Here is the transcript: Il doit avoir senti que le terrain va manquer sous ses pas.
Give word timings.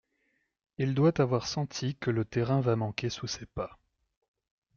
Il 0.79 0.95
doit 0.95 1.21
avoir 1.21 1.45
senti 1.45 1.95
que 1.95 2.09
le 2.09 2.25
terrain 2.25 2.59
va 2.59 2.75
manquer 2.75 3.11
sous 3.11 3.27
ses 3.27 3.45
pas. 3.45 3.77